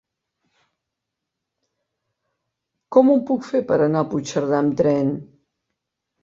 [2.97, 5.13] Com ho puc fer per anar a Puigcerdà amb tren?